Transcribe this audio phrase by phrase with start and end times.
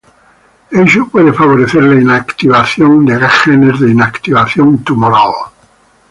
[0.71, 5.31] Ello puede favorecer la inactivación de genes de inactivación tumoral.